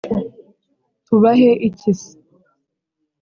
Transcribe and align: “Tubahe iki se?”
“Tubahe 1.05 1.49
iki 1.67 1.91
se?” 2.01 2.11